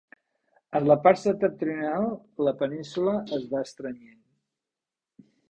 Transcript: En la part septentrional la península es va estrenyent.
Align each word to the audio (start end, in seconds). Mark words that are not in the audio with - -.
En 0.77 0.87
la 0.91 0.95
part 1.03 1.19
septentrional 1.23 2.07
la 2.47 2.55
península 2.63 3.15
es 3.39 3.47
va 3.53 3.63
estrenyent. 3.69 4.19